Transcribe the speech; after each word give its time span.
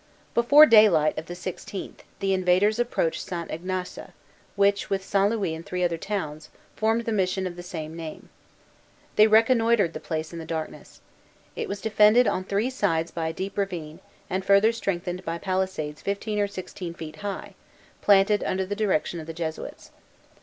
Before 0.33 0.65
daylight 0.65 1.15
of 1.19 1.27
the 1.27 1.35
sixteenth, 1.35 2.03
the 2.21 2.33
invaders 2.33 2.79
approached 2.79 3.21
St. 3.21 3.51
Ignace, 3.51 3.99
which, 4.55 4.89
with 4.89 5.03
St. 5.05 5.29
Louis 5.29 5.53
and 5.53 5.63
three 5.63 5.83
other 5.83 5.99
towns, 5.99 6.49
formed 6.75 7.05
the 7.05 7.11
mission 7.11 7.45
of 7.45 7.55
the 7.55 7.61
same 7.61 7.95
name. 7.95 8.29
They 9.15 9.27
reconnoitred 9.27 9.93
the 9.93 9.99
place 9.99 10.33
in 10.33 10.39
the 10.39 10.43
darkness. 10.45 11.01
It 11.55 11.69
was 11.69 11.81
defended 11.81 12.25
on 12.27 12.45
three 12.45 12.71
sides 12.71 13.11
by 13.11 13.27
a 13.27 13.31
deep 13.33 13.55
ravine, 13.59 13.99
and 14.27 14.43
further 14.43 14.71
strengthened 14.71 15.23
by 15.23 15.37
palisades 15.37 16.01
fifteen 16.01 16.39
or 16.39 16.47
sixteen 16.47 16.95
feet 16.95 17.17
high, 17.17 17.53
planted 18.01 18.43
under 18.43 18.65
the 18.65 18.75
direction 18.75 19.19
of 19.19 19.27
the 19.27 19.33
Jesuits. 19.33 19.91